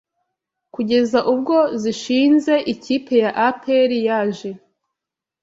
kugeza 0.73 1.19
ubwo 1.33 1.57
zishinze 1.81 2.53
ikipe 2.73 3.13
ya 3.23 3.31
Aperi 3.47 3.97
yaje 4.07 4.49